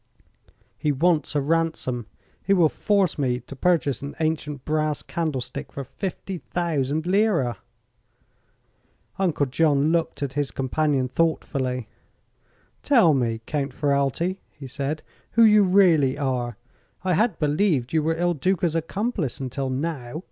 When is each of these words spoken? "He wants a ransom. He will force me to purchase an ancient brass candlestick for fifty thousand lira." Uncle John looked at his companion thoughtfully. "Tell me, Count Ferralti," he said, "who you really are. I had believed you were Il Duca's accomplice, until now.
"He 0.79 0.91
wants 0.91 1.35
a 1.35 1.41
ransom. 1.41 2.07
He 2.43 2.55
will 2.55 2.69
force 2.69 3.19
me 3.19 3.39
to 3.41 3.55
purchase 3.55 4.01
an 4.01 4.15
ancient 4.19 4.65
brass 4.65 5.03
candlestick 5.03 5.71
for 5.71 5.83
fifty 5.83 6.39
thousand 6.39 7.05
lira." 7.05 7.57
Uncle 9.19 9.45
John 9.45 9.91
looked 9.91 10.23
at 10.23 10.33
his 10.33 10.49
companion 10.49 11.07
thoughtfully. 11.07 11.87
"Tell 12.81 13.13
me, 13.13 13.41
Count 13.45 13.73
Ferralti," 13.75 14.39
he 14.49 14.65
said, 14.65 15.03
"who 15.33 15.43
you 15.43 15.61
really 15.61 16.17
are. 16.17 16.57
I 17.03 17.13
had 17.13 17.37
believed 17.37 17.93
you 17.93 18.01
were 18.01 18.15
Il 18.15 18.33
Duca's 18.33 18.73
accomplice, 18.73 19.39
until 19.39 19.69
now. 19.69 20.19